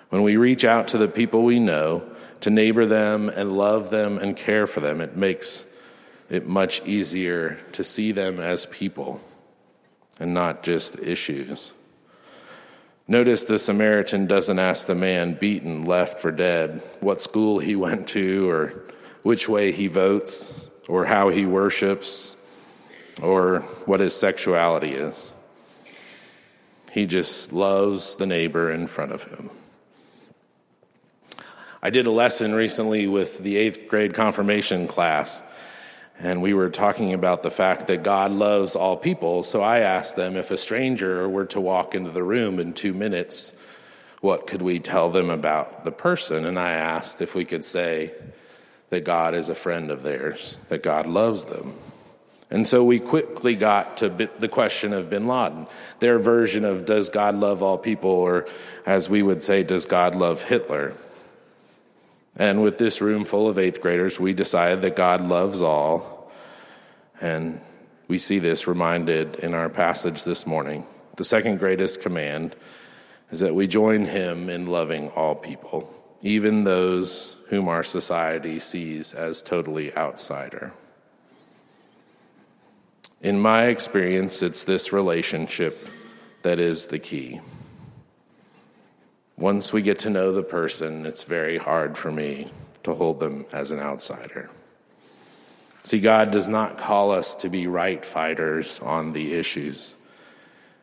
when 0.09 0.23
we 0.23 0.37
reach 0.37 0.65
out 0.65 0.89
to 0.89 0.99
the 0.99 1.09
people 1.09 1.43
we 1.45 1.59
know 1.59 2.03
to 2.41 2.51
neighbor 2.51 2.87
them 2.87 3.29
and 3.29 3.53
love 3.53 3.91
them 3.91 4.19
and 4.19 4.37
care 4.37 4.67
for 4.67 4.81
them, 4.81 5.01
it 5.01 5.17
makes 5.17 5.71
it 6.29 6.47
much 6.47 6.85
easier 6.87 7.59
to 7.73 7.85
see 7.85 8.11
them 8.11 8.41
as 8.41 8.67
people 8.67 9.21
and 10.23 10.33
not 10.33 10.63
just 10.63 11.01
issues. 11.01 11.73
Notice 13.09 13.43
the 13.43 13.59
Samaritan 13.59 14.29
doesn't 14.29 14.61
ask 14.61 14.87
the 14.87 14.95
man 14.95 15.35
beaten, 15.35 15.85
left 15.85 16.21
for 16.21 16.31
dead, 16.31 16.81
what 17.01 17.21
school 17.21 17.59
he 17.59 17.75
went 17.75 18.07
to 18.11 18.49
or 18.49 18.85
which 19.25 19.49
way 19.49 19.73
he 19.73 19.89
votes 19.89 20.69
or 20.89 21.07
how 21.07 21.29
he 21.29 21.45
worships 21.45 22.37
or 23.21 23.63
what 23.85 23.99
his 23.99 24.15
sexuality 24.15 24.93
is. 24.93 25.33
He 26.93 27.05
just 27.07 27.53
loves 27.53 28.15
the 28.15 28.27
neighbor 28.27 28.71
in 28.71 28.87
front 28.87 29.11
of 29.11 29.25
him. 29.25 29.51
I 31.83 31.91
did 31.91 32.07
a 32.07 32.13
lesson 32.13 32.55
recently 32.55 33.09
with 33.09 33.39
the 33.39 33.57
eighth 33.57 33.89
grade 33.89 34.15
confirmation 34.15 34.87
class, 34.87 35.43
and 36.19 36.43
we 36.43 36.55
were 36.55 36.71
talking 36.71 37.13
about 37.13 37.43
the 37.43 37.51
fact 37.51 37.87
that 37.89 38.03
God 38.03 38.31
loves 38.31 38.77
all 38.77 38.97
people. 38.97 39.43
So 39.43 39.63
I 39.63 39.81
asked 39.81 40.17
them 40.17 40.37
if 40.37 40.51
a 40.51 40.57
stranger 40.57 41.29
were 41.29 41.47
to 41.47 41.61
walk 41.61 41.95
into 41.95 42.11
the 42.11 42.23
room 42.23 42.59
in 42.59 42.73
two 42.73 42.95
minutes, 42.95 43.61
what 44.21 44.47
could 44.47 44.63
we 44.63 44.79
tell 44.79 45.11
them 45.11 45.31
about 45.31 45.85
the 45.85 45.91
person? 45.91 46.47
And 46.47 46.59
I 46.59 46.73
asked 46.73 47.21
if 47.21 47.35
we 47.35 47.45
could 47.45 47.65
say, 47.65 48.13
that 48.93 49.05
God 49.05 49.35
is 49.35 49.49
a 49.49 49.55
friend 49.55 49.91
of 49.91 50.03
theirs, 50.03 50.61
that 50.69 50.83
God 50.83 51.07
loves 51.07 51.47
them. 51.47 51.73
And 52.51 52.67
so 52.67 52.85
we 52.85 53.01
quickly 53.01 53.57
got 53.57 53.97
to 53.97 54.11
the 54.11 54.49
question 54.49 54.93
of 54.93 55.09
bin 55.09 55.27
Laden, 55.27 55.67
their 56.01 56.19
version 56.19 56.67
of 56.67 56.85
does 56.85 57.09
God 57.09 57.35
love 57.35 57.63
all 57.63 57.79
people, 57.79 58.11
or 58.11 58.47
as 58.85 59.09
we 59.09 59.23
would 59.23 59.43
say, 59.43 59.63
does 59.63 59.87
God 59.87 60.15
love 60.15 60.43
Hitler? 60.43 60.93
And 62.37 62.63
with 62.63 62.79
this 62.79 63.01
room 63.01 63.25
full 63.25 63.49
of 63.49 63.59
eighth 63.59 63.81
graders, 63.81 64.19
we 64.19 64.33
decided 64.33 64.81
that 64.83 64.97
God 64.97 65.21
loves 65.21 65.61
all. 65.61 66.31
And 67.21 67.61
we 68.09 68.19
see 68.19 68.39
this 68.39 68.67
reminded 68.67 69.37
in 69.37 69.55
our 69.55 69.69
passage 69.69 70.25
this 70.25 70.47
morning. 70.47 70.87
The 71.17 71.25
second 71.25 71.59
greatest 71.59 72.03
command 72.03 72.55
is 73.31 73.41
that 73.41 73.55
we 73.55 73.67
join 73.67 74.07
him 74.07 74.49
in 74.49 74.67
loving 74.67 75.11
all 75.11 75.35
people, 75.35 75.93
even 76.23 76.65
those 76.65 77.37
whom 77.49 77.69
our 77.69 77.83
society 77.83 78.59
sees 78.59 79.15
as 79.15 79.43
totally 79.43 79.95
outsider. 79.97 80.73
In 83.21 83.39
my 83.39 83.67
experience, 83.67 84.43
it's 84.43 84.65
this 84.65 84.93
relationship 84.93 85.89
that 86.43 86.59
is 86.59 86.87
the 86.87 86.99
key. 86.99 87.41
Once 89.43 89.73
we 89.73 89.83
get 89.83 89.99
to 89.99 90.09
know 90.09 90.31
the 90.31 90.41
person, 90.45 91.05
it's 91.05 91.25
very 91.25 91.59
hard 91.59 91.99
for 91.99 92.13
me 92.13 92.49
to 92.85 92.95
hold 92.95 93.19
them 93.19 93.45
as 93.53 93.73
an 93.73 93.81
outsider. 93.81 94.49
See, 95.83 95.99
God 95.99 96.31
does 96.31 96.47
not 96.47 96.79
call 96.79 97.11
us 97.11 97.35
to 97.35 97.49
be 97.49 97.67
right 97.67 98.05
fighters 98.05 98.79
on 98.79 99.15
the 99.15 99.35
issues, 99.35 99.97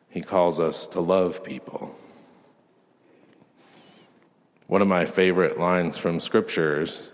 He 0.09 0.19
calls 0.19 0.59
us 0.59 0.87
to 0.87 0.99
love 0.99 1.41
people. 1.41 1.95
One 4.67 4.81
of 4.81 4.89
my 4.89 5.05
favorite 5.05 5.57
lines 5.57 5.97
from 5.97 6.19
scriptures 6.19 7.09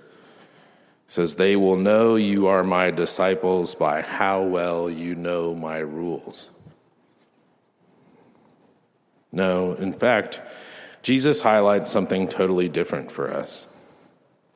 says, 1.08 1.36
They 1.36 1.56
will 1.56 1.78
know 1.78 2.16
you 2.16 2.48
are 2.48 2.64
my 2.64 2.90
disciples 2.90 3.75
by 3.75 4.02
how 4.02 4.42
well 4.42 4.90
you 4.90 5.14
know 5.14 5.54
my 5.54 5.78
rules. 5.78 6.50
No, 9.32 9.74
in 9.74 9.94
fact, 9.94 10.42
Jesus 11.06 11.42
highlights 11.42 11.92
something 11.92 12.28
totally 12.28 12.68
different 12.68 13.12
for 13.12 13.32
us. 13.32 13.68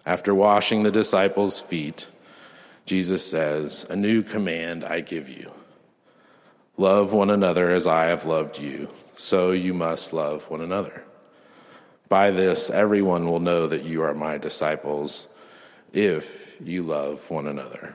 After 0.03 0.34
washing 0.34 0.82
the 0.82 0.89
disciples' 0.89 1.60
feet, 1.60 2.10
Jesus 2.88 3.24
says, 3.24 3.86
A 3.88 3.96
new 3.96 4.24
command 4.24 4.84
I 4.84 5.01
give 5.01 5.29
you 5.29 5.51
love 6.75 7.13
one 7.13 7.29
another 7.29 7.70
as 7.70 7.86
I 7.86 8.06
have 8.06 8.25
loved 8.25 8.58
you, 8.58 8.89
so 9.15 9.51
you 9.51 9.75
must 9.75 10.12
love 10.12 10.50
one 10.50 10.62
another. 10.62 11.03
By 12.08 12.32
this, 12.32 12.72
everyone 12.72 13.27
will 13.29 13.39
know 13.39 13.68
that 13.68 13.84
you 13.84 14.01
are 14.01 14.15
my 14.15 14.39
disciples 14.39 15.27
if 15.94 16.58
you 16.60 16.82
love 16.82 17.29
one 17.29 17.46
another. 17.46 17.94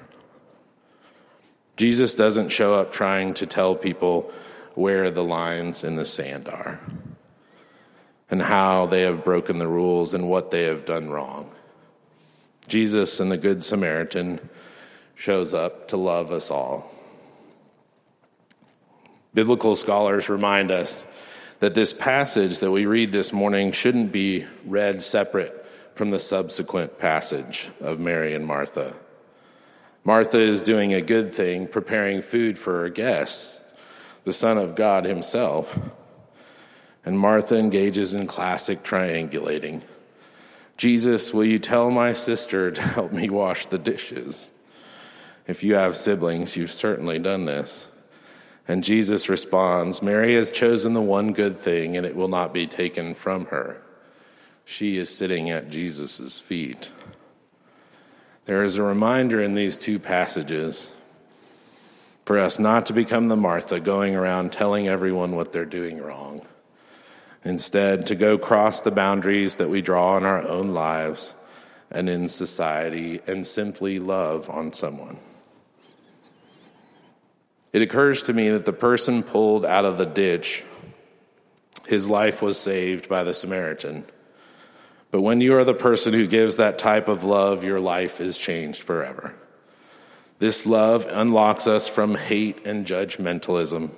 Jesus 1.77 2.15
doesn't 2.15 2.51
show 2.51 2.77
up 2.77 2.93
trying 2.93 3.35
to 3.35 3.47
tell 3.47 3.75
people 3.75 4.33
where 4.75 5.11
the 5.11 5.25
lines 5.25 5.83
in 5.83 5.97
the 5.97 6.05
sand 6.05 6.47
are 6.47 6.79
and 8.35 8.43
how 8.43 8.85
they 8.87 9.03
have 9.03 9.23
broken 9.23 9.59
the 9.59 9.69
rules 9.69 10.13
and 10.13 10.29
what 10.29 10.51
they 10.51 10.65
have 10.65 10.85
done 10.85 11.09
wrong. 11.09 11.49
Jesus 12.67 13.21
and 13.21 13.31
the 13.31 13.37
Good 13.37 13.63
Samaritan 13.63 14.41
shows 15.15 15.55
up 15.55 15.87
to 15.87 15.97
love 15.97 16.33
us 16.33 16.51
all. 16.51 16.93
Biblical 19.35 19.77
scholars 19.77 20.29
remind 20.29 20.73
us 20.73 21.07
that 21.61 21.77
this 21.77 21.93
passage 21.93 22.59
that 22.59 22.73
we 22.73 22.87
read 22.87 23.13
this 23.13 23.33
morning 23.33 23.71
shouldn't 23.71 24.11
be 24.11 24.47
read 24.67 25.01
separate 25.01 25.65
from 25.95 26.11
the 26.11 26.19
subsequent 26.19 26.99
passage 26.99 27.71
of 27.81 28.01
Mary 28.01 28.35
and 28.35 28.45
Martha. 28.45 28.97
Martha 30.03 30.41
is 30.41 30.61
doing 30.61 30.93
a 30.93 31.01
good 31.01 31.33
thing, 31.33 31.69
preparing 31.69 32.21
food 32.21 32.59
for 32.59 32.81
her 32.81 32.89
guests. 32.89 33.73
the 34.25 34.33
Son 34.33 34.59
of 34.59 34.75
God 34.75 35.05
Himself. 35.05 35.79
And 37.05 37.19
Martha 37.19 37.59
engages 37.59 38.15
in 38.15 38.27
classic 38.27 38.81
triangulating. 38.81 39.83
Jesus, 40.77 41.33
will 41.33 41.45
you 41.45 41.59
tell 41.59 41.91
my 41.91 42.13
sister 42.13 42.71
to 42.71 42.83
help 42.83 43.13
me 43.13 43.29
wash 43.31 43.67
the 43.67 43.79
dishes? 43.79 44.51
If 45.47 45.63
you 45.63 45.75
have 45.75 45.97
siblings, 45.97 46.57
you've 46.57 46.73
certainly 46.73 47.19
done 47.19 47.45
this. 47.45 47.89
And 48.67 48.83
Jesus 48.83 49.29
responds, 49.29 50.03
Mary 50.03 50.35
has 50.35 50.51
chosen 50.51 50.95
the 50.95 51.03
one 51.03 51.33
good 51.33 51.59
thing, 51.59 51.97
and 51.97 52.07
it 52.07 52.17
will 52.17 52.29
not 52.29 52.55
be 52.55 52.67
taken 52.67 53.15
from 53.15 53.47
her. 53.47 53.83
She 54.65 54.97
is 54.97 55.15
sitting 55.15 55.51
at 55.51 55.69
Jesus' 55.69 56.41
feet. 56.41 56.91
There 58.47 58.65
is 58.65 58.77
a 58.77 58.83
reminder 58.83 59.43
in 59.43 59.55
these 59.55 59.77
two 59.77 59.99
passages 59.99 60.93
for 62.25 62.39
us 62.39 62.59
not 62.59 62.87
to 62.87 62.95
become 62.95 63.29
the 63.29 63.37
Martha 63.37 63.81
going 63.81 64.17
around 64.17 64.53
telling 64.53 64.89
everyone 64.89 65.37
what 65.37 65.53
they're 65.53 65.67
doing 65.67 66.01
wrong. 66.01 66.47
Instead, 67.45 68.07
to 68.07 68.15
go 68.15 68.39
cross 68.39 68.81
the 68.81 68.91
boundaries 68.91 69.57
that 69.57 69.69
we 69.69 69.83
draw 69.83 70.17
in 70.17 70.25
our 70.25 70.43
own 70.49 70.73
lives 70.73 71.35
and 71.91 72.09
in 72.09 72.27
society 72.27 73.21
and 73.27 73.47
simply 73.47 73.99
love 73.99 74.49
on 74.49 74.73
someone. 74.73 75.19
It 77.73 77.83
occurs 77.83 78.23
to 78.25 78.33
me 78.33 78.51
that 78.51 78.65
the 78.65 78.73
person 78.73 79.23
pulled 79.23 79.65
out 79.65 79.85
of 79.85 79.99
the 79.99 80.07
ditch, 80.07 80.65
his 81.87 82.09
life 82.09 82.41
was 82.41 82.59
saved 82.59 83.09
by 83.09 83.25
the 83.25 83.35
Samaritan. 83.35 84.05
But 85.11 85.21
when 85.21 85.41
you 85.41 85.57
are 85.57 85.65
the 85.65 85.75
person 85.75 86.13
who 86.13 86.27
gives 86.27 86.57
that 86.57 86.79
type 86.79 87.09
of 87.09 87.25
love, 87.25 87.63
your 87.63 87.81
life 87.81 88.21
is 88.21 88.39
changed 88.39 88.83
forever. 88.83 89.35
This 90.39 90.67
love 90.67 91.07
unlocks 91.09 91.67
us 91.67 91.87
from 91.87 92.15
hate 92.15 92.67
and 92.67 92.87
judgmentalism. 92.87 93.91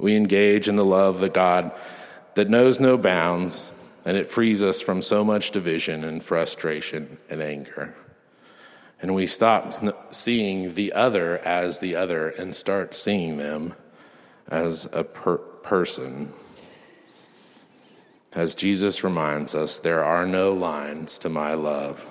We 0.00 0.16
engage 0.16 0.68
in 0.68 0.76
the 0.76 0.84
love 0.84 1.20
that 1.20 1.34
God 1.34 1.72
that 2.34 2.48
knows 2.48 2.80
no 2.80 2.96
bounds, 2.96 3.72
and 4.04 4.16
it 4.16 4.28
frees 4.28 4.62
us 4.62 4.80
from 4.80 5.02
so 5.02 5.24
much 5.24 5.50
division 5.50 6.04
and 6.04 6.22
frustration 6.22 7.18
and 7.28 7.42
anger 7.42 7.94
and 9.00 9.14
we 9.14 9.26
stop 9.26 9.74
seeing 10.12 10.74
the 10.74 10.92
other 10.92 11.38
as 11.38 11.78
the 11.78 11.94
other 11.94 12.28
and 12.28 12.54
start 12.54 12.94
seeing 12.94 13.36
them 13.36 13.74
as 14.48 14.88
a 14.92 15.04
per- 15.04 15.36
person. 15.36 16.32
As 18.32 18.54
Jesus 18.54 19.04
reminds 19.04 19.54
us, 19.54 19.78
there 19.78 20.04
are 20.04 20.26
no 20.26 20.52
lines 20.52 21.18
to 21.20 21.28
my 21.28 21.54
love. 21.54 22.06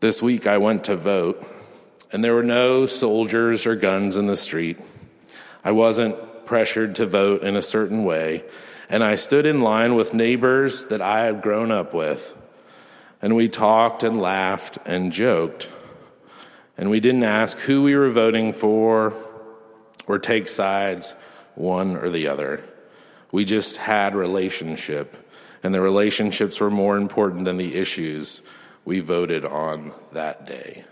This 0.00 0.22
week 0.22 0.46
I 0.46 0.58
went 0.58 0.84
to 0.84 0.96
vote, 0.96 1.44
and 2.12 2.22
there 2.22 2.34
were 2.34 2.44
no 2.44 2.86
soldiers 2.86 3.66
or 3.66 3.74
guns 3.74 4.16
in 4.16 4.26
the 4.26 4.36
street. 4.36 4.78
I 5.64 5.72
wasn't 5.72 6.16
pressured 6.48 6.96
to 6.96 7.06
vote 7.06 7.42
in 7.42 7.54
a 7.54 7.62
certain 7.62 8.04
way, 8.04 8.42
and 8.88 9.04
I 9.04 9.16
stood 9.16 9.46
in 9.46 9.60
line 9.60 9.94
with 9.94 10.14
neighbors 10.14 10.86
that 10.86 11.02
I 11.02 11.26
had 11.26 11.42
grown 11.42 11.70
up 11.70 11.92
with 11.94 12.34
and 13.20 13.34
we 13.34 13.48
talked 13.48 14.02
and 14.02 14.20
laughed 14.20 14.78
and 14.84 15.12
joked. 15.12 15.70
And 16.76 16.90
we 16.90 17.00
didn't 17.00 17.24
ask 17.24 17.58
who 17.58 17.82
we 17.82 17.96
were 17.96 18.10
voting 18.10 18.52
for 18.52 19.12
or 20.06 20.18
take 20.18 20.48
sides, 20.48 21.14
one 21.54 21.96
or 21.96 22.10
the 22.10 22.28
other. 22.28 22.64
We 23.32 23.44
just 23.44 23.76
had 23.76 24.14
relationship, 24.14 25.16
and 25.62 25.74
the 25.74 25.80
relationships 25.80 26.60
were 26.60 26.70
more 26.70 26.96
important 26.96 27.44
than 27.44 27.56
the 27.56 27.74
issues 27.74 28.42
we 28.84 29.00
voted 29.00 29.44
on 29.44 29.92
that 30.12 30.46
day. 30.46 30.84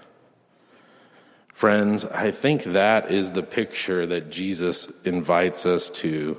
Friends, 1.56 2.04
I 2.04 2.32
think 2.32 2.64
that 2.64 3.10
is 3.10 3.32
the 3.32 3.42
picture 3.42 4.04
that 4.04 4.30
Jesus 4.30 5.02
invites 5.04 5.64
us 5.64 5.88
to 6.00 6.38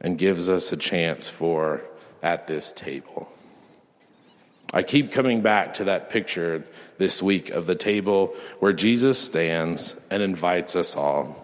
and 0.00 0.16
gives 0.16 0.48
us 0.48 0.72
a 0.72 0.78
chance 0.78 1.28
for 1.28 1.82
at 2.22 2.46
this 2.46 2.72
table. 2.72 3.30
I 4.72 4.84
keep 4.84 5.12
coming 5.12 5.42
back 5.42 5.74
to 5.74 5.84
that 5.84 6.08
picture 6.08 6.64
this 6.96 7.22
week 7.22 7.50
of 7.50 7.66
the 7.66 7.74
table 7.74 8.34
where 8.58 8.72
Jesus 8.72 9.18
stands 9.18 10.02
and 10.10 10.22
invites 10.22 10.74
us 10.74 10.96
all. 10.96 11.36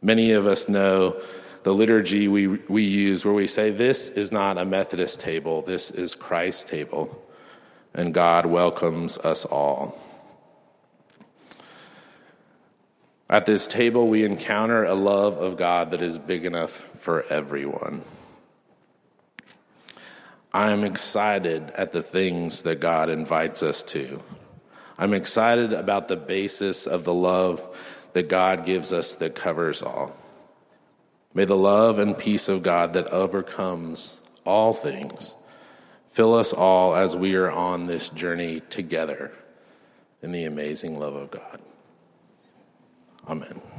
Many 0.00 0.30
of 0.30 0.46
us 0.46 0.68
know 0.68 1.20
the 1.64 1.74
liturgy 1.74 2.28
we, 2.28 2.46
we 2.46 2.84
use 2.84 3.24
where 3.24 3.34
we 3.34 3.48
say, 3.48 3.70
This 3.72 4.08
is 4.08 4.30
not 4.30 4.56
a 4.56 4.64
Methodist 4.64 5.20
table, 5.20 5.62
this 5.62 5.90
is 5.90 6.14
Christ's 6.14 6.70
table, 6.70 7.20
and 7.92 8.14
God 8.14 8.46
welcomes 8.46 9.18
us 9.18 9.44
all. 9.44 9.98
At 13.30 13.46
this 13.46 13.68
table, 13.68 14.08
we 14.08 14.24
encounter 14.24 14.84
a 14.84 14.94
love 14.94 15.38
of 15.38 15.56
God 15.56 15.92
that 15.92 16.02
is 16.02 16.18
big 16.18 16.44
enough 16.44 16.72
for 16.98 17.22
everyone. 17.30 18.02
I'm 20.52 20.82
excited 20.82 21.70
at 21.76 21.92
the 21.92 22.02
things 22.02 22.62
that 22.62 22.80
God 22.80 23.08
invites 23.08 23.62
us 23.62 23.84
to. 23.84 24.20
I'm 24.98 25.14
excited 25.14 25.72
about 25.72 26.08
the 26.08 26.16
basis 26.16 26.88
of 26.88 27.04
the 27.04 27.14
love 27.14 27.64
that 28.14 28.28
God 28.28 28.66
gives 28.66 28.92
us 28.92 29.14
that 29.14 29.36
covers 29.36 29.80
all. 29.80 30.16
May 31.32 31.44
the 31.44 31.56
love 31.56 32.00
and 32.00 32.18
peace 32.18 32.48
of 32.48 32.64
God 32.64 32.94
that 32.94 33.06
overcomes 33.12 34.28
all 34.44 34.72
things 34.72 35.36
fill 36.10 36.34
us 36.34 36.52
all 36.52 36.96
as 36.96 37.16
we 37.16 37.36
are 37.36 37.50
on 37.50 37.86
this 37.86 38.08
journey 38.08 38.60
together 38.68 39.32
in 40.20 40.32
the 40.32 40.44
amazing 40.44 40.98
love 40.98 41.14
of 41.14 41.30
God. 41.30 41.60
Amen. 43.30 43.69